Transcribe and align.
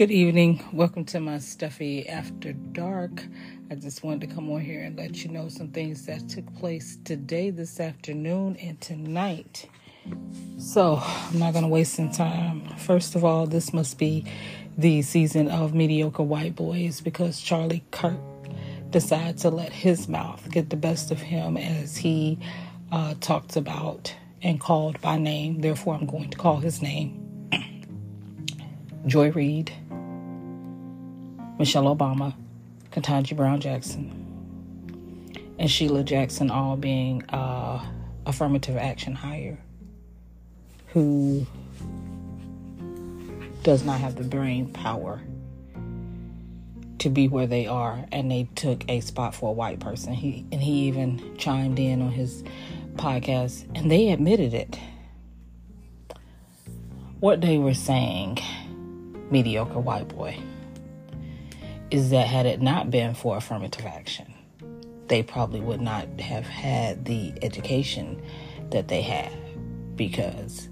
Good 0.00 0.12
evening. 0.12 0.64
Welcome 0.72 1.04
to 1.04 1.20
my 1.20 1.36
Steffie 1.36 2.08
after 2.08 2.54
dark. 2.54 3.22
I 3.70 3.74
just 3.74 4.02
wanted 4.02 4.26
to 4.30 4.34
come 4.34 4.50
on 4.50 4.62
here 4.62 4.82
and 4.82 4.96
let 4.96 5.22
you 5.22 5.30
know 5.30 5.50
some 5.50 5.68
things 5.68 6.06
that 6.06 6.26
took 6.26 6.54
place 6.54 6.96
today, 7.04 7.50
this 7.50 7.78
afternoon, 7.78 8.56
and 8.62 8.80
tonight. 8.80 9.68
So, 10.56 11.02
I'm 11.04 11.38
not 11.38 11.52
going 11.52 11.64
to 11.64 11.68
waste 11.68 11.92
some 11.92 12.10
time. 12.10 12.66
First 12.78 13.14
of 13.14 13.26
all, 13.26 13.46
this 13.46 13.74
must 13.74 13.98
be 13.98 14.24
the 14.78 15.02
season 15.02 15.48
of 15.48 15.74
mediocre 15.74 16.22
white 16.22 16.56
boys 16.56 17.02
because 17.02 17.38
Charlie 17.38 17.84
Kirk 17.90 18.16
decided 18.88 19.36
to 19.40 19.50
let 19.50 19.70
his 19.70 20.08
mouth 20.08 20.50
get 20.50 20.70
the 20.70 20.76
best 20.76 21.10
of 21.10 21.20
him 21.20 21.58
as 21.58 21.98
he 21.98 22.38
uh, 22.90 23.16
talked 23.20 23.54
about 23.54 24.14
and 24.40 24.60
called 24.60 24.98
by 25.02 25.18
name. 25.18 25.60
Therefore, 25.60 25.92
I'm 25.92 26.06
going 26.06 26.30
to 26.30 26.38
call 26.38 26.56
his 26.56 26.80
name 26.80 27.50
Joy 29.06 29.30
Reid, 29.32 29.70
Michelle 31.60 31.94
Obama, 31.94 32.32
Ketanji 32.90 33.36
Brown 33.36 33.60
Jackson, 33.60 34.10
and 35.58 35.70
Sheila 35.70 36.02
Jackson, 36.02 36.50
all 36.50 36.74
being 36.74 37.22
uh, 37.28 37.84
affirmative 38.24 38.78
action 38.78 39.14
hire, 39.14 39.58
who 40.94 41.46
does 43.62 43.84
not 43.84 44.00
have 44.00 44.16
the 44.16 44.24
brain 44.24 44.72
power 44.72 45.20
to 46.98 47.10
be 47.10 47.28
where 47.28 47.46
they 47.46 47.66
are, 47.66 48.06
and 48.10 48.30
they 48.30 48.48
took 48.54 48.88
a 48.88 49.00
spot 49.00 49.34
for 49.34 49.50
a 49.50 49.52
white 49.52 49.80
person. 49.80 50.14
He 50.14 50.46
and 50.50 50.62
he 50.62 50.88
even 50.88 51.36
chimed 51.36 51.78
in 51.78 52.00
on 52.00 52.10
his 52.10 52.42
podcast, 52.94 53.66
and 53.74 53.90
they 53.90 54.08
admitted 54.08 54.54
it. 54.54 54.78
What 57.20 57.42
they 57.42 57.58
were 57.58 57.74
saying 57.74 58.38
mediocre 59.30 59.78
white 59.78 60.08
boy 60.08 60.38
is 61.90 62.10
that 62.10 62.26
had 62.26 62.46
it 62.46 62.60
not 62.60 62.90
been 62.90 63.14
for 63.14 63.36
affirmative 63.36 63.84
action, 63.86 64.32
they 65.08 65.22
probably 65.22 65.60
would 65.60 65.80
not 65.80 66.06
have 66.20 66.46
had 66.46 67.04
the 67.04 67.32
education 67.42 68.22
that 68.70 68.88
they 68.88 69.02
have 69.02 69.32
because 69.96 70.68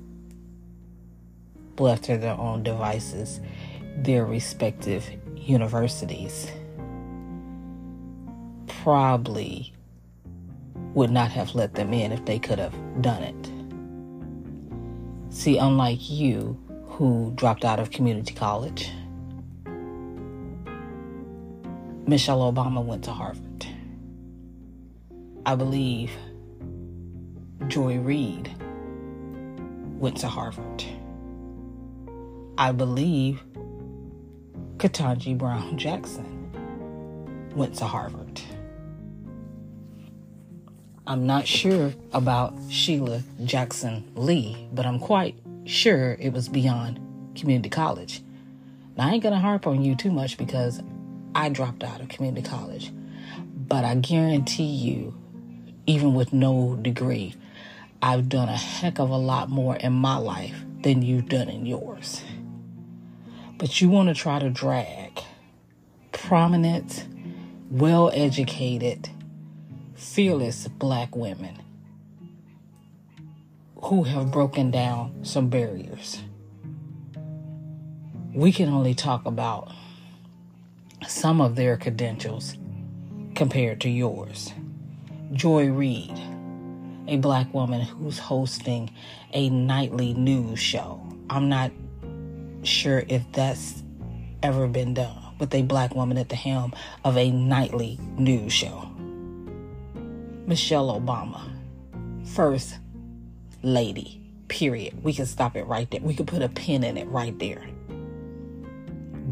left 1.78 2.04
to 2.04 2.16
their 2.16 2.34
own 2.34 2.62
devices, 2.62 3.40
their 3.96 4.24
respective 4.24 5.04
universities 5.36 6.50
probably 8.66 9.72
would 10.94 11.10
not 11.10 11.30
have 11.30 11.54
let 11.54 11.74
them 11.74 11.92
in 11.92 12.12
if 12.12 12.24
they 12.24 12.38
could 12.38 12.58
have 12.58 12.74
done 13.02 13.22
it. 13.22 13.52
See, 15.34 15.58
unlike 15.58 16.08
you, 16.08 16.58
who 16.98 17.32
dropped 17.36 17.64
out 17.64 17.78
of 17.78 17.90
community 17.90 18.34
college. 18.34 18.90
Michelle 22.08 22.50
Obama 22.50 22.82
went 22.82 23.04
to 23.04 23.10
Harvard. 23.10 23.66
I 25.44 25.54
believe 25.54 26.10
Joy 27.66 27.98
Reid 27.98 28.50
went 29.98 30.16
to 30.20 30.26
Harvard. 30.26 30.84
I 32.56 32.72
believe 32.72 33.42
Ketanji 34.78 35.36
Brown 35.36 35.76
Jackson 35.76 36.50
went 37.54 37.74
to 37.74 37.84
Harvard. 37.84 38.40
I'm 41.06 41.26
not 41.26 41.46
sure 41.46 41.92
about 42.14 42.54
Sheila 42.70 43.22
Jackson 43.44 44.10
Lee, 44.14 44.66
but 44.72 44.86
I'm 44.86 44.98
quite 44.98 45.34
sure 45.66 46.16
it 46.18 46.32
was 46.32 46.48
beyond 46.48 46.98
community 47.36 47.68
college. 47.68 48.22
Now, 48.96 49.08
I 49.08 49.12
ain't 49.12 49.22
gonna 49.22 49.38
harp 49.38 49.66
on 49.66 49.82
you 49.82 49.94
too 49.94 50.10
much 50.10 50.38
because 50.38 50.80
I 51.34 51.48
dropped 51.48 51.84
out 51.84 52.00
of 52.00 52.08
community 52.08 52.48
college. 52.48 52.92
But 53.54 53.84
I 53.84 53.94
guarantee 53.96 54.64
you, 54.64 55.14
even 55.86 56.14
with 56.14 56.32
no 56.32 56.76
degree, 56.80 57.34
I've 58.00 58.28
done 58.28 58.48
a 58.48 58.56
heck 58.56 58.98
of 58.98 59.10
a 59.10 59.16
lot 59.16 59.50
more 59.50 59.76
in 59.76 59.92
my 59.92 60.16
life 60.16 60.56
than 60.82 61.02
you've 61.02 61.28
done 61.28 61.48
in 61.48 61.66
yours. 61.66 62.22
But 63.58 63.80
you 63.80 63.88
want 63.88 64.08
to 64.08 64.14
try 64.14 64.38
to 64.38 64.50
drag 64.50 65.20
prominent, 66.12 67.06
well 67.70 68.10
educated, 68.14 69.10
fearless 69.94 70.68
black 70.68 71.16
women 71.16 71.60
who 73.82 74.04
have 74.04 74.30
broken 74.30 74.70
down 74.70 75.24
some 75.24 75.48
barriers. 75.48 76.22
We 78.34 78.52
can 78.52 78.68
only 78.68 78.94
talk 78.94 79.26
about 79.26 79.72
some 81.06 81.40
of 81.40 81.56
their 81.56 81.76
credentials 81.76 82.56
compared 83.34 83.80
to 83.82 83.88
yours. 83.88 84.52
Joy 85.32 85.68
Reid, 85.68 86.18
a 87.06 87.16
black 87.18 87.52
woman 87.52 87.82
who's 87.82 88.18
hosting 88.18 88.90
a 89.32 89.50
nightly 89.50 90.14
news 90.14 90.58
show. 90.58 91.00
I'm 91.30 91.48
not 91.48 91.70
sure 92.62 93.04
if 93.08 93.22
that's 93.32 93.82
ever 94.42 94.66
been 94.66 94.94
done 94.94 95.22
with 95.38 95.54
a 95.54 95.62
black 95.62 95.94
woman 95.94 96.18
at 96.18 96.28
the 96.28 96.36
helm 96.36 96.74
of 97.04 97.16
a 97.16 97.30
nightly 97.30 97.98
news 98.16 98.52
show. 98.52 98.90
Michelle 100.46 100.98
Obama, 100.98 101.42
first 102.24 102.78
lady. 103.62 104.22
Period. 104.48 105.04
We 105.04 105.12
can 105.12 105.26
stop 105.26 105.56
it 105.56 105.64
right 105.64 105.90
there. 105.90 106.00
We 106.00 106.14
could 106.14 106.26
put 106.26 106.40
a 106.40 106.48
pin 106.48 106.82
in 106.82 106.96
it 106.96 107.06
right 107.08 107.38
there. 107.38 107.62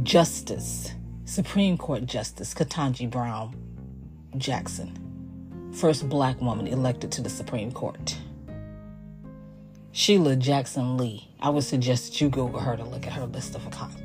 Justice, 0.02 0.92
Supreme 1.28 1.76
Court 1.76 2.06
Justice 2.06 2.54
Ketanji 2.54 3.10
Brown 3.10 3.52
Jackson, 4.38 5.72
first 5.74 6.08
black 6.08 6.40
woman 6.40 6.68
elected 6.68 7.10
to 7.10 7.20
the 7.20 7.28
Supreme 7.28 7.72
Court. 7.72 8.16
Sheila 9.90 10.36
Jackson 10.36 10.96
Lee, 10.96 11.28
I 11.40 11.50
would 11.50 11.64
suggest 11.64 12.12
that 12.12 12.20
you 12.20 12.28
Google 12.28 12.60
her 12.60 12.76
to 12.76 12.84
look 12.84 13.08
at 13.08 13.12
her 13.14 13.26
list 13.26 13.56
of 13.56 13.66
accounts. 13.66 14.00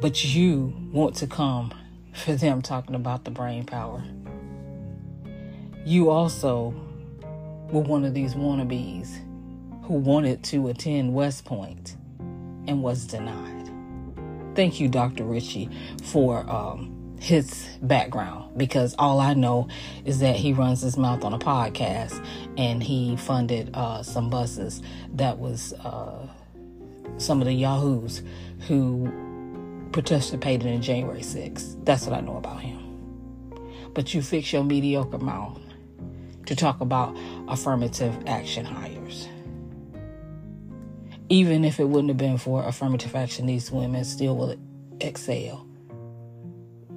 But 0.00 0.24
you 0.34 0.72
want 0.90 1.14
to 1.16 1.26
come 1.26 1.74
for 2.14 2.32
them 2.34 2.62
talking 2.62 2.94
about 2.94 3.24
the 3.24 3.30
brain 3.30 3.66
power. 3.66 4.02
You 5.84 6.08
also 6.08 6.74
were 7.70 7.82
one 7.82 8.06
of 8.06 8.14
these 8.14 8.34
wannabes 8.34 9.18
who 9.84 9.92
wanted 9.92 10.42
to 10.44 10.68
attend 10.68 11.12
West 11.12 11.44
Point 11.44 11.96
and 12.66 12.82
was 12.82 13.04
denied. 13.06 13.61
Thank 14.54 14.80
you, 14.80 14.88
Dr. 14.88 15.24
Ritchie, 15.24 15.70
for 16.04 16.48
um, 16.50 17.16
his 17.22 17.68
background 17.82 18.58
because 18.58 18.94
all 18.98 19.20
I 19.20 19.32
know 19.34 19.68
is 20.04 20.18
that 20.18 20.34
he 20.34 20.52
runs 20.52 20.82
his 20.82 20.96
mouth 20.96 21.24
on 21.24 21.32
a 21.32 21.38
podcast 21.38 22.24
and 22.58 22.82
he 22.82 23.16
funded 23.16 23.70
uh, 23.74 24.02
some 24.02 24.28
buses 24.28 24.82
that 25.14 25.38
was 25.38 25.72
uh, 25.74 26.26
some 27.18 27.40
of 27.40 27.46
the 27.46 27.52
Yahoos 27.52 28.22
who 28.66 29.10
participated 29.92 30.66
in 30.66 30.82
January 30.82 31.20
6th. 31.20 31.84
That's 31.84 32.06
what 32.06 32.16
I 32.16 32.20
know 32.20 32.36
about 32.36 32.60
him. 32.60 32.78
But 33.94 34.14
you 34.14 34.22
fix 34.22 34.52
your 34.52 34.64
mediocre 34.64 35.18
mouth 35.18 35.60
to 36.46 36.56
talk 36.56 36.80
about 36.80 37.16
affirmative 37.48 38.14
action 38.26 38.64
hires. 38.64 39.01
Even 41.32 41.64
if 41.64 41.80
it 41.80 41.88
wouldn't 41.88 42.10
have 42.10 42.18
been 42.18 42.36
for 42.36 42.62
affirmative 42.62 43.16
action, 43.16 43.46
these 43.46 43.70
women 43.70 44.04
still 44.04 44.36
will 44.36 44.54
excel. 45.00 45.66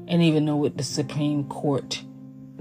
And 0.09 0.22
even 0.22 0.46
though 0.46 0.57
with 0.57 0.75
the 0.75 0.84
Supreme 0.84 1.46
Court 1.46 2.03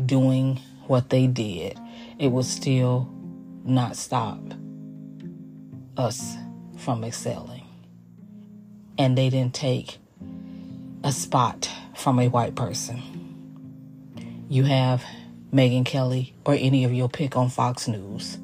doing 0.06 0.60
what 0.86 1.10
they 1.10 1.26
did, 1.26 1.76
it 2.16 2.28
will 2.28 2.44
still 2.44 3.12
not 3.64 3.96
stop 3.96 4.38
us 5.96 6.36
from 6.76 7.02
excelling. 7.02 7.66
And 8.96 9.18
they 9.18 9.28
didn't 9.28 9.54
take 9.54 9.98
a 11.02 11.10
spot 11.10 11.68
from 11.96 12.20
a 12.20 12.28
white 12.28 12.54
person. 12.54 13.02
You 14.48 14.62
have 14.62 15.02
Megyn 15.52 15.84
Kelly 15.84 16.34
or 16.44 16.54
any 16.54 16.84
of 16.84 16.92
your 16.92 17.08
pick 17.08 17.36
on 17.36 17.48
Fox 17.48 17.88
News. 17.88 18.38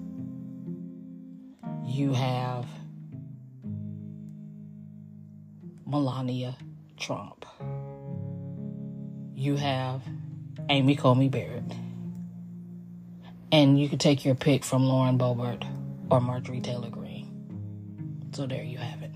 You 1.86 2.14
have 2.14 2.66
Melania 5.90 6.56
Trump. 6.96 7.44
You 9.34 9.56
have 9.56 10.02
Amy 10.68 10.94
Coney 10.94 11.28
Barrett. 11.28 11.64
And 13.50 13.80
you 13.80 13.88
can 13.88 13.98
take 13.98 14.24
your 14.24 14.36
pick 14.36 14.64
from 14.64 14.84
Lauren 14.84 15.18
Boebert 15.18 15.66
or 16.08 16.20
Marjorie 16.20 16.60
Taylor 16.60 16.90
Greene. 16.90 18.30
So 18.32 18.46
there 18.46 18.62
you 18.62 18.78
have 18.78 19.02
it. 19.02 19.10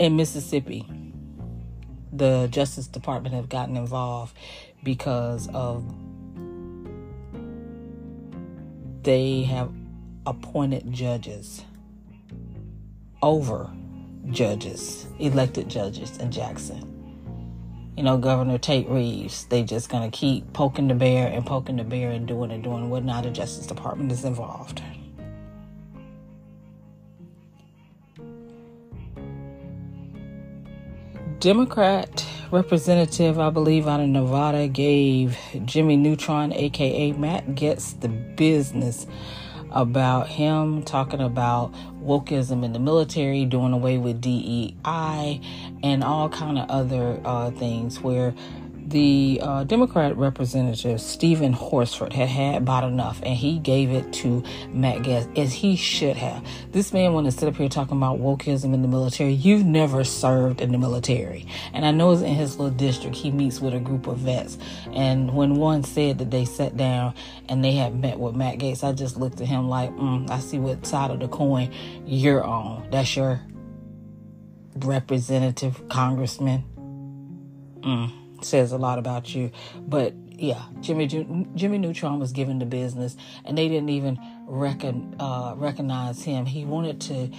In 0.00 0.16
Mississippi, 0.16 0.84
the 2.12 2.48
Justice 2.50 2.88
Department 2.88 3.36
have 3.36 3.48
gotten 3.48 3.76
involved 3.76 4.36
because 4.82 5.48
of 5.54 5.84
they 9.06 9.44
have 9.44 9.72
appointed 10.26 10.92
judges 10.92 11.62
over 13.22 13.72
judges, 14.32 15.06
elected 15.20 15.68
judges 15.68 16.18
in 16.18 16.32
Jackson. 16.32 16.92
You 17.96 18.02
know, 18.02 18.18
Governor 18.18 18.58
Tate 18.58 18.88
Reeves, 18.88 19.44
they 19.44 19.62
just 19.62 19.88
gonna 19.90 20.10
keep 20.10 20.52
poking 20.52 20.88
the 20.88 20.94
bear 20.96 21.28
and 21.28 21.46
poking 21.46 21.76
the 21.76 21.84
bear 21.84 22.10
and 22.10 22.26
doing 22.26 22.50
and 22.50 22.64
doing 22.64 22.90
what 22.90 23.04
not 23.04 23.22
the 23.22 23.30
Justice 23.30 23.68
Department 23.68 24.10
is 24.10 24.24
involved. 24.24 24.82
Democrat 31.46 32.26
representative, 32.50 33.38
I 33.38 33.50
believe, 33.50 33.86
out 33.86 34.00
of 34.00 34.08
Nevada 34.08 34.66
gave 34.66 35.38
Jimmy 35.64 35.96
Neutron, 35.96 36.52
aka 36.52 37.12
Matt 37.12 37.54
Gaetz 37.54 38.00
the 38.00 38.08
business 38.08 39.06
about 39.70 40.26
him 40.26 40.82
talking 40.82 41.20
about 41.20 41.72
wokeism 42.02 42.64
in 42.64 42.72
the 42.72 42.80
military, 42.80 43.44
doing 43.44 43.72
away 43.72 43.96
with 43.96 44.20
DEI, 44.20 45.40
and 45.84 46.02
all 46.02 46.28
kind 46.28 46.58
of 46.58 46.68
other 46.68 47.20
uh, 47.24 47.52
things 47.52 48.00
where 48.00 48.34
the 48.88 49.40
uh, 49.42 49.64
Democrat 49.64 50.16
representative 50.16 51.00
Stephen 51.00 51.52
Horsford 51.52 52.12
had 52.12 52.28
had 52.28 52.62
about 52.62 52.84
enough, 52.84 53.20
and 53.22 53.34
he 53.34 53.58
gave 53.58 53.90
it 53.90 54.12
to 54.14 54.44
Matt 54.68 54.98
Gaetz 54.98 55.36
as 55.36 55.52
he 55.52 55.74
should 55.74 56.16
have. 56.16 56.46
This 56.70 56.92
man 56.92 57.12
want 57.12 57.26
to 57.26 57.32
sit 57.32 57.48
up 57.48 57.56
here 57.56 57.68
talking 57.68 57.96
about 57.96 58.20
wokeism 58.20 58.74
in 58.74 58.82
the 58.82 58.88
military. 58.88 59.32
You've 59.32 59.64
never 59.64 60.04
served 60.04 60.60
in 60.60 60.70
the 60.70 60.78
military, 60.78 61.46
and 61.72 61.84
I 61.84 61.90
know 61.90 62.12
it's 62.12 62.22
in 62.22 62.34
his 62.34 62.58
little 62.58 62.74
district 62.74 63.16
he 63.16 63.32
meets 63.32 63.60
with 63.60 63.74
a 63.74 63.80
group 63.80 64.06
of 64.06 64.18
vets. 64.18 64.56
And 64.92 65.34
when 65.34 65.56
one 65.56 65.82
said 65.82 66.18
that 66.18 66.30
they 66.30 66.44
sat 66.44 66.76
down 66.76 67.14
and 67.48 67.64
they 67.64 67.72
had 67.72 68.00
met 68.00 68.20
with 68.20 68.36
Matt 68.36 68.58
Gaetz, 68.58 68.84
I 68.84 68.92
just 68.92 69.16
looked 69.16 69.40
at 69.40 69.48
him 69.48 69.68
like, 69.68 69.90
mm, 69.96 70.30
I 70.30 70.38
see 70.38 70.58
what 70.58 70.86
side 70.86 71.10
of 71.10 71.18
the 71.18 71.28
coin 71.28 71.72
you're 72.06 72.44
on. 72.44 72.88
That's 72.90 73.16
your 73.16 73.40
representative, 74.76 75.88
congressman. 75.88 76.64
Mm 77.80 78.25
says 78.42 78.72
a 78.72 78.78
lot 78.78 78.98
about 78.98 79.34
you. 79.34 79.50
But 79.76 80.14
yeah, 80.30 80.62
Jimmy 80.80 81.06
Jimmy 81.06 81.78
Neutron 81.78 82.18
was 82.18 82.32
given 82.32 82.58
the 82.58 82.66
business, 82.66 83.16
and 83.44 83.56
they 83.56 83.68
didn't 83.68 83.88
even 83.88 84.18
uh, 85.18 85.54
recognize 85.56 86.22
him. 86.22 86.46
He 86.46 86.64
wanted 86.64 87.00
to 87.02 87.30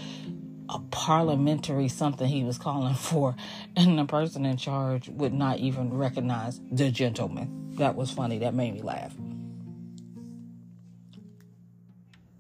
a 0.70 0.80
parliamentary 0.92 1.88
something 1.88 2.28
he 2.28 2.44
was 2.44 2.58
calling 2.58 2.96
for, 2.96 3.36
and 3.76 3.98
the 3.98 4.06
person 4.06 4.46
in 4.46 4.58
charge 4.58 5.10
would 5.10 5.34
not 5.34 5.60
even 5.60 5.94
recognize 5.94 6.60
the 6.72 6.92
gentleman. 6.92 7.76
That 7.76 7.96
was 7.96 8.12
funny. 8.12 8.40
That 8.40 8.54
made 8.54 8.74
me 8.74 8.82
laugh. 8.82 9.16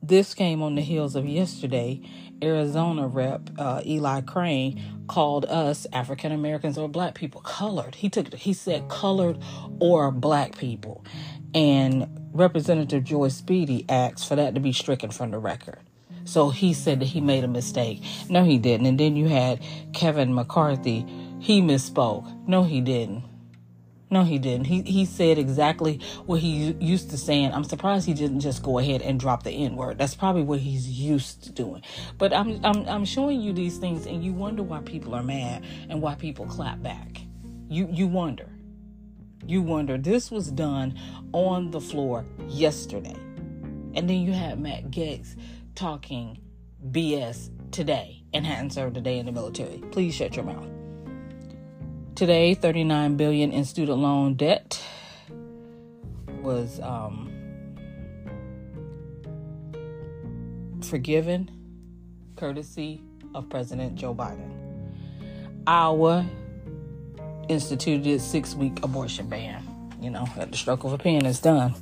This 0.07 0.33
came 0.35 0.61
on 0.63 0.75
the 0.75 0.81
heels 0.81 1.17
of 1.17 1.25
yesterday 1.27 2.01
Arizona 2.41 3.07
rep 3.07 3.49
uh, 3.59 3.81
Eli 3.85 4.21
Crane 4.21 4.81
called 5.09 5.45
us 5.45 5.85
African 5.91 6.31
Americans 6.31 6.77
or 6.77 6.87
black 6.87 7.13
people 7.15 7.41
colored. 7.41 7.95
He 7.95 8.09
took 8.09 8.33
he 8.33 8.53
said 8.53 8.87
colored 8.89 9.37
or 9.81 10.11
black 10.11 10.57
people, 10.57 11.03
and 11.53 12.07
Representative 12.33 13.03
Joyce 13.03 13.41
Beatty 13.41 13.85
asked 13.89 14.29
for 14.29 14.37
that 14.37 14.55
to 14.55 14.61
be 14.61 14.71
stricken 14.71 15.11
from 15.11 15.31
the 15.31 15.39
record. 15.39 15.79
So 16.23 16.51
he 16.51 16.73
said 16.73 17.01
that 17.01 17.07
he 17.07 17.21
made 17.21 17.43
a 17.43 17.49
mistake. 17.49 18.01
No, 18.29 18.45
he 18.45 18.57
didn't. 18.59 18.87
And 18.87 18.99
then 18.99 19.17
you 19.17 19.27
had 19.27 19.61
Kevin 19.93 20.33
McCarthy. 20.33 21.05
He 21.39 21.61
misspoke. 21.61 22.47
No, 22.47 22.63
he 22.63 22.81
didn't. 22.81 23.23
No, 24.09 24.23
he 24.23 24.39
didn't. 24.39 24.67
He 24.67 24.81
he 24.83 25.05
said 25.05 25.37
exactly 25.37 25.99
what 26.25 26.39
he 26.39 26.71
used 26.79 27.09
to 27.09 27.17
saying. 27.17 27.51
I'm 27.51 27.65
surprised 27.65 28.05
he 28.05 28.13
didn't 28.13 28.39
just 28.39 28.63
go 28.63 28.79
ahead 28.79 29.01
and 29.01 29.19
drop 29.19 29.43
the 29.43 29.51
N 29.51 29.75
word. 29.75 29.97
That's 29.97 30.15
probably 30.15 30.43
what 30.43 30.59
he's 30.59 30.87
used 30.87 31.43
to 31.43 31.51
doing. 31.51 31.81
But 32.17 32.33
I'm 32.33 32.63
I'm 32.63 32.87
I'm 32.87 33.05
showing 33.05 33.41
you 33.41 33.51
these 33.51 33.77
things, 33.77 34.05
and 34.05 34.23
you 34.23 34.31
wonder 34.31 34.63
why 34.63 34.79
people 34.81 35.13
are 35.13 35.23
mad 35.23 35.65
and 35.89 36.01
why 36.01 36.15
people 36.15 36.45
clap 36.45 36.81
back. 36.81 37.19
You 37.69 37.89
you 37.91 38.07
wonder. 38.07 38.49
You 39.45 39.61
wonder. 39.61 39.97
This 39.97 40.31
was 40.31 40.51
done 40.51 40.97
on 41.33 41.71
the 41.71 41.81
floor 41.81 42.25
yesterday, 42.47 43.15
and 43.93 44.09
then 44.09 44.21
you 44.21 44.31
had 44.31 44.57
Matt 44.59 44.89
Gaetz 44.89 45.35
talking 45.75 46.39
BS 46.91 47.49
today 47.71 48.23
and 48.33 48.45
hadn't 48.45 48.71
served 48.71 48.95
a 48.95 49.01
day 49.01 49.19
in 49.19 49.25
the 49.25 49.31
military. 49.33 49.83
Please 49.91 50.15
shut 50.15 50.35
your 50.37 50.45
mouth. 50.45 50.76
Today, 52.17 52.55
39 52.55 53.15
billion 53.15 53.51
in 53.51 53.63
student 53.63 53.99
loan 53.99 54.33
debt 54.33 54.83
was 56.41 56.79
um, 56.79 57.29
forgiven 60.81 61.51
courtesy 62.35 63.03
of 63.35 63.47
President 63.51 63.93
Joe 63.93 64.15
Biden. 64.15 64.51
Iowa 65.67 66.25
instituted 67.49 68.19
six 68.19 68.55
week 68.55 68.79
abortion 68.81 69.29
ban. 69.29 69.63
You 70.01 70.09
know, 70.09 70.27
at 70.37 70.49
the 70.49 70.57
stroke 70.57 70.85
of 70.85 70.93
a 70.93 70.97
pen, 70.97 71.23
it's 71.23 71.39
done. 71.39 71.75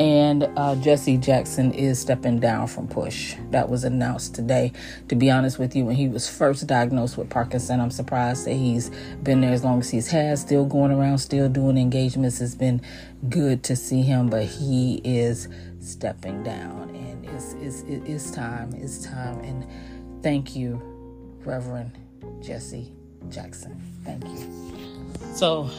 And 0.00 0.50
uh, 0.56 0.74
Jesse 0.76 1.16
Jackson 1.16 1.72
is 1.72 2.00
stepping 2.00 2.40
down 2.40 2.66
from 2.66 2.88
PUSH. 2.88 3.36
That 3.50 3.68
was 3.68 3.84
announced 3.84 4.34
today. 4.34 4.72
To 5.08 5.14
be 5.14 5.30
honest 5.30 5.60
with 5.60 5.76
you, 5.76 5.84
when 5.84 5.94
he 5.94 6.08
was 6.08 6.28
first 6.28 6.66
diagnosed 6.66 7.16
with 7.16 7.30
Parkinson, 7.30 7.80
I'm 7.80 7.92
surprised 7.92 8.44
that 8.46 8.54
he's 8.54 8.90
been 9.22 9.40
there 9.40 9.52
as 9.52 9.62
long 9.62 9.78
as 9.78 9.90
he's 9.90 10.08
had, 10.08 10.36
still 10.40 10.64
going 10.64 10.90
around, 10.90 11.18
still 11.18 11.48
doing 11.48 11.78
engagements. 11.78 12.40
It's 12.40 12.56
been 12.56 12.82
good 13.28 13.62
to 13.64 13.76
see 13.76 14.02
him, 14.02 14.28
but 14.28 14.46
he 14.46 15.00
is 15.04 15.48
stepping 15.78 16.42
down. 16.42 16.90
And 16.90 17.24
it's, 17.26 17.52
it's, 17.60 17.82
it's 17.86 18.32
time. 18.32 18.72
It's 18.74 19.04
time. 19.04 19.38
And 19.40 19.64
thank 20.24 20.56
you, 20.56 20.82
Reverend 21.44 21.96
Jesse 22.42 22.92
Jackson. 23.28 23.80
Thank 24.04 24.24
you. 24.24 24.74
So 25.34 25.70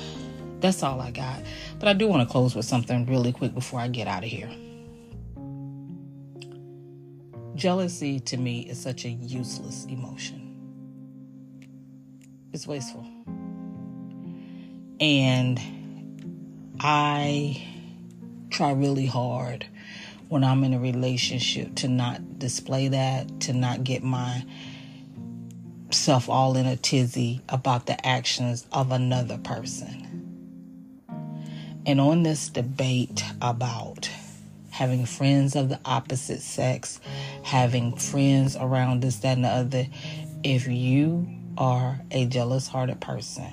that's 0.60 0.84
all 0.84 1.02
I 1.02 1.12
got. 1.12 1.42
But 1.80 1.88
I 1.90 1.94
do 1.94 2.07
want 2.07 2.28
to 2.28 2.31
close 2.31 2.56
with 2.56 2.66
something 2.66 3.06
really 3.06 3.31
quick 3.31 3.54
before 3.54 3.80
I 3.80 3.88
get 3.88 4.07
out 4.07 4.24
of 4.24 4.30
here. 4.30 4.50
Jealousy 7.56 8.19
to 8.19 8.38
me 8.38 8.62
is 8.62 8.80
such 8.80 9.06
a 9.06 9.10
useless 9.10 9.86
emotion. 9.86 10.42
It's 12.52 12.68
wasteful. 12.68 13.06
And 15.00 15.59
I 16.80 17.66
try 18.50 18.71
really 18.71 19.06
hard 19.06 19.66
when 20.30 20.44
I'm 20.44 20.64
in 20.64 20.74
a 20.74 20.80
relationship 20.80 21.76
to 21.76 21.88
not 21.88 22.40
display 22.40 22.88
that, 22.90 23.40
to 23.42 23.54
not 23.54 23.83
get 23.83 24.04
myself 24.04 24.38
all 26.30 26.57
in 26.57 26.66
a 26.66 26.76
tizzy 26.76 27.42
about 27.50 27.85
the 27.85 28.06
actions 28.06 28.66
of 28.71 28.92
another 28.92 29.38
person. 29.38 30.05
And 31.85 32.01
on 32.01 32.23
this 32.23 32.49
debate 32.49 33.23
about 33.42 34.09
having 34.71 35.06
friends 35.06 35.56
of 35.56 35.69
the 35.69 35.80
opposite 35.85 36.42
sex, 36.42 36.99
having 37.44 37.95
friends 37.95 38.56
around 38.56 39.01
this, 39.01 39.18
that, 39.18 39.37
and 39.37 39.45
the 39.45 39.49
other, 39.49 39.87
if 40.44 40.68
you 40.68 41.27
are 41.57 42.01
a 42.11 42.25
jealous 42.25 42.68
hearted 42.68 42.99
person, 42.99 43.47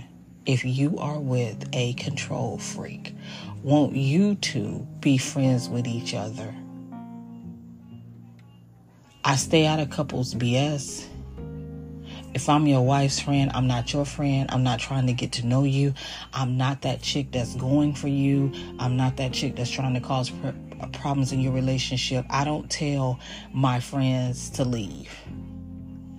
if 0.46 0.64
you 0.64 0.98
are 0.98 1.20
with 1.20 1.68
a 1.74 1.92
control 1.94 2.58
freak, 2.58 3.14
won't 3.62 3.94
you 3.94 4.34
two 4.36 4.86
be 5.00 5.18
friends 5.18 5.68
with 5.68 5.86
each 5.86 6.14
other? 6.14 6.54
I 9.24 9.36
stay 9.36 9.66
out 9.66 9.78
of 9.78 9.90
couples 9.90 10.34
BS 10.34 11.06
if 12.34 12.48
I'm 12.48 12.66
your 12.66 12.84
wife's 12.84 13.20
friend, 13.20 13.50
I'm 13.54 13.66
not 13.66 13.92
your 13.92 14.04
friend. 14.04 14.48
I'm 14.50 14.62
not 14.62 14.78
trying 14.80 15.06
to 15.06 15.12
get 15.12 15.32
to 15.32 15.46
know 15.46 15.64
you. 15.64 15.94
I'm 16.32 16.56
not 16.56 16.82
that 16.82 17.02
chick 17.02 17.32
that's 17.32 17.54
going 17.56 17.94
for 17.94 18.08
you. 18.08 18.52
I'm 18.78 18.96
not 18.96 19.16
that 19.16 19.32
chick 19.32 19.56
that's 19.56 19.70
trying 19.70 19.94
to 19.94 20.00
cause 20.00 20.30
pr- 20.30 20.86
problems 20.92 21.32
in 21.32 21.40
your 21.40 21.52
relationship. 21.52 22.24
I 22.30 22.44
don't 22.44 22.70
tell 22.70 23.20
my 23.52 23.80
friends 23.80 24.50
to 24.50 24.64
leave. 24.64 25.10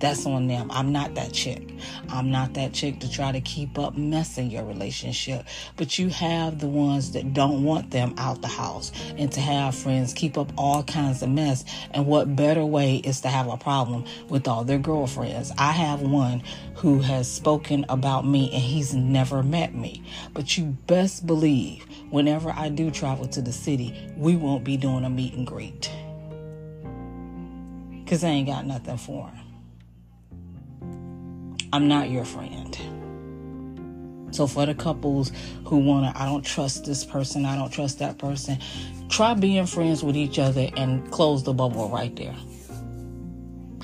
That's 0.04 0.26
on 0.26 0.48
them. 0.48 0.70
I'm 0.70 0.92
not 0.92 1.16
that 1.16 1.32
chick. 1.32 1.76
I'm 2.10 2.30
not 2.30 2.56
that 2.56 2.74
chick 2.74 3.00
to 3.00 3.10
try 3.10 3.32
to 3.32 3.40
keep 3.40 3.80
up 3.80 3.96
messing 3.96 4.52
your 4.52 4.66
relationship. 4.66 5.46
But 5.78 5.98
you 5.98 6.10
have 6.10 6.60
the 6.60 6.68
ones 6.68 7.14
that 7.14 7.34
don't 7.34 7.64
want 7.64 7.92
them 7.92 8.14
out 8.18 8.42
the 8.42 8.50
house 8.50 8.92
and 9.18 9.32
to 9.32 9.40
have 9.40 9.74
friends 9.74 10.14
keep 10.14 10.38
up 10.38 10.52
all 10.58 10.84
kinds 10.84 11.22
of 11.22 11.30
mess. 11.30 11.64
And 11.92 12.06
what 12.06 12.36
better 12.36 12.66
way 12.66 12.98
is 12.98 13.22
to 13.22 13.30
have 13.30 13.48
a 13.48 13.56
problem 13.56 14.04
with 14.28 14.46
all 14.46 14.66
their 14.66 14.78
girlfriends? 14.78 15.54
I 15.58 15.72
have 15.72 16.02
one 16.02 16.44
who 16.76 17.00
has 17.00 17.32
spoken 17.32 17.86
about 17.88 18.28
me 18.28 18.52
and 18.52 18.62
he's 18.62 18.94
never 18.94 19.42
met 19.42 19.74
me. 19.74 20.04
But 20.34 20.58
you 20.58 20.66
best 20.86 21.26
believe 21.26 21.86
whenever 22.10 22.52
I 22.52 22.68
do 22.68 22.92
travel 22.92 23.26
to 23.28 23.42
the 23.42 23.54
city, 23.54 24.12
we 24.18 24.36
won't 24.36 24.66
be 24.66 24.76
doing 24.76 25.06
a 25.06 25.10
meet 25.10 25.34
and 25.34 25.48
greet. 25.48 25.90
Because 28.04 28.26
I 28.26 28.28
ain't 28.28 28.48
got 28.50 28.66
nothing 28.66 28.98
for 28.98 29.30
him. 29.30 29.43
I'm 31.74 31.88
not 31.88 32.12
your 32.12 32.24
friend. 32.24 32.78
So 34.30 34.46
for 34.46 34.68
the 34.68 34.76
couples 34.76 35.32
who 35.66 35.80
want 35.80 36.16
to, 36.16 36.22
I 36.22 36.26
don't 36.28 36.46
trust 36.46 36.86
this 36.86 37.04
person, 37.04 37.46
I 37.46 37.56
don't 37.56 37.72
trust 37.72 37.98
that 37.98 38.20
person, 38.20 38.60
try 39.10 39.34
being 39.34 39.66
friends 39.66 40.04
with 40.04 40.16
each 40.16 40.38
other 40.38 40.70
and 40.78 41.10
close 41.12 41.44
the 41.44 41.52
bubble 41.52 41.90
right 41.90 42.16
there. 42.16 42.36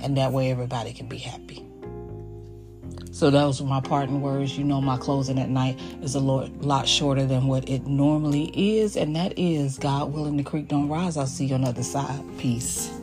And 0.03 0.15
that 0.17 0.31
way 0.31 0.51
everybody 0.51 0.93
can 0.93 1.07
be 1.07 1.17
happy. 1.17 1.65
So 3.11 3.31
those 3.31 3.59
were 3.59 3.67
my 3.67 3.81
parting 3.81 4.21
words. 4.21 4.55
You 4.55 4.65
know, 4.65 4.79
my 4.79 4.97
closing 4.97 5.39
at 5.39 5.49
night 5.49 5.79
is 6.03 6.13
a 6.13 6.19
lot 6.19 6.87
shorter 6.87 7.25
than 7.25 7.47
what 7.47 7.67
it 7.67 7.87
normally 7.87 8.51
is, 8.79 8.97
and 8.97 9.15
that 9.15 9.33
is 9.37 9.79
God 9.79 10.13
willing, 10.13 10.37
the 10.37 10.43
creek 10.43 10.67
don't 10.67 10.89
rise. 10.89 11.17
I'll 11.17 11.25
see 11.25 11.45
you 11.45 11.55
on 11.55 11.61
the 11.61 11.69
other 11.69 11.83
side. 11.83 12.23
Peace. 12.37 12.98